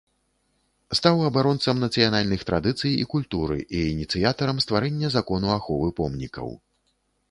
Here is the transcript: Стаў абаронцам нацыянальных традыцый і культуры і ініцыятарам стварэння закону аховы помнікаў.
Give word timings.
Стаў 0.99 1.21
абаронцам 1.29 1.83
нацыянальных 1.85 2.47
традыцый 2.51 2.91
і 3.05 3.07
культуры 3.13 3.61
і 3.77 3.85
ініцыятарам 3.93 4.57
стварэння 4.67 5.17
закону 5.21 5.47
аховы 5.63 5.97
помнікаў. 6.03 6.47